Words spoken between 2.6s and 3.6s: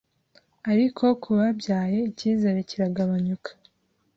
kiragabanyuka